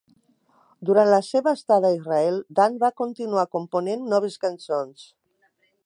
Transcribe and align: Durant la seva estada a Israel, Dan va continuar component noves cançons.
Durant 0.89 1.11
la 1.13 1.19
seva 1.27 1.53
estada 1.57 1.91
a 1.91 1.95
Israel, 1.97 2.39
Dan 2.61 2.81
va 2.85 2.91
continuar 3.03 3.47
component 3.59 4.11
noves 4.15 4.43
cançons. 4.49 5.07